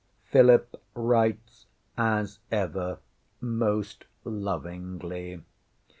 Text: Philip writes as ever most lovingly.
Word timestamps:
Philip 0.31 0.81
writes 0.95 1.67
as 1.95 2.39
ever 2.51 2.97
most 3.39 4.05
lovingly. 4.23 5.43